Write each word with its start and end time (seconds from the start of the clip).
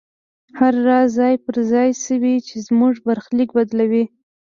هغه 0.59 0.79
راز 0.87 1.07
ځای 1.19 1.35
پر 1.45 1.55
ځای 1.71 1.89
شوی 2.05 2.35
چې 2.47 2.55
زموږ 2.67 2.93
برخليک 3.07 3.49
بدلوي. 3.57 4.05